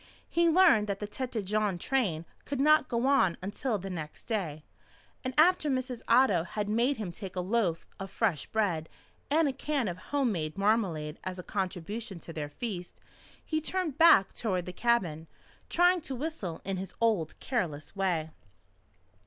[0.27, 4.63] He learned that the Tête Jaune train could not go on until the next day,
[5.23, 6.01] and after Mrs.
[6.07, 8.89] Otto had made him take a loaf of fresh bread
[9.29, 12.99] and a can of home made marmalade as a contribution to their feast,
[13.45, 15.27] he turned back toward the cabin,
[15.69, 18.31] trying to whistle in his old careless way.